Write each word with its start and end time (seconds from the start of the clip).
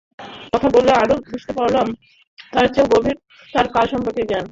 কথা 0.53 0.69
বলে 0.69 0.91
আরও 0.93 1.15
বুঝতে 1.27 1.51
পারলাম, 1.53 1.87
তার 2.53 2.65
চেয়েও 2.67 2.91
গভীর 2.93 3.17
তার 3.53 3.67
কাজ 3.75 3.85
সম্পর্কে 3.93 4.23
জ্ঞান। 4.29 4.45